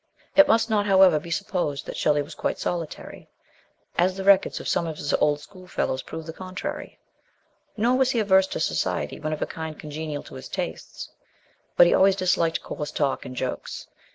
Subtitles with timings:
[0.35, 3.29] It must not, however, be supposed that Shelley was quite solitary,
[3.99, 6.97] as the records of some of his old schoolfellows prove the contrary;
[7.77, 11.07] nor was he averse to society when of a kind congenial to his tastes;
[11.77, 11.91] but SHELLEY.
[11.91, 13.85] 39 Le always disliked coarse talk and jokes.